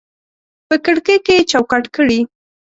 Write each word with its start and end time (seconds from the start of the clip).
په 0.67 0.75
کړکۍ 0.85 1.17
کې 1.25 1.33
یې 1.37 1.43
چوکاټ 1.51 1.83
کړي 1.95 2.19